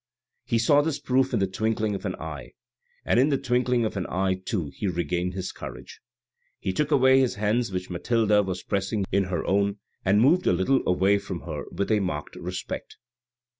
He 0.45 0.57
saw 0.57 0.81
this 0.81 0.97
proof 0.97 1.31
in 1.31 1.37
the 1.37 1.45
twinkling 1.45 1.93
of 1.93 2.05
an 2.05 2.15
eye, 2.15 2.53
and 3.05 3.19
in 3.19 3.29
the 3.29 3.37
twinkling 3.37 3.85
of 3.85 3.95
an 3.95 4.07
eye 4.09 4.41
too, 4.43 4.71
he 4.75 4.87
regained 4.87 5.35
his 5.35 5.51
courage. 5.51 6.01
He 6.57 6.73
took 6.73 6.89
away 6.89 7.19
his 7.19 7.35
hands 7.35 7.71
which 7.71 7.91
Mathilde 7.91 8.47
was 8.47 8.63
pressing 8.63 9.05
in 9.11 9.25
her 9.25 9.45
own, 9.45 9.77
and 10.03 10.19
moved 10.19 10.47
a 10.47 10.53
little 10.53 10.81
away 10.87 11.19
from 11.19 11.41
her 11.41 11.65
with 11.71 11.91
a 11.91 11.99
marked 11.99 12.35
respect. 12.35 12.97